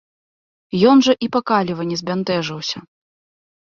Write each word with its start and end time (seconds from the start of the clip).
Ён 0.93 1.03
жа 1.09 1.13
і 1.27 1.29
па 1.37 1.41
каліва 1.53 1.83
не 1.93 2.01
збянтэжыўся. 2.03 2.77